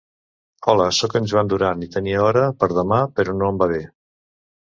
[0.71, 0.85] Hola.
[0.99, 3.83] Soc en Joan Duran i tenia hora per demà, però no em va bé.